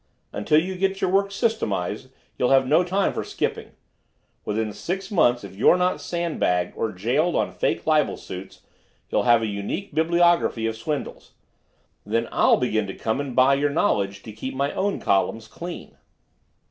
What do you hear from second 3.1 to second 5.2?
for skipping. Within six